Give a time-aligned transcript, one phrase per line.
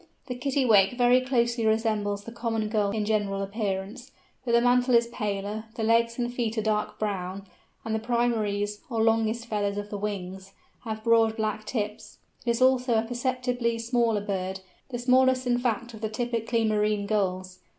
[0.25, 4.11] The Kittiwake very closely resembles the Common Gull in general appearance,
[4.43, 7.45] but the mantle is paler, the legs and feet are dark brown,
[7.85, 10.53] and the primaries, or longest feathers of the wings,
[10.85, 15.93] have broad black tips: it is also a perceptibly smaller bird, the smallest in fact
[15.93, 17.59] of the typically marine Gulls.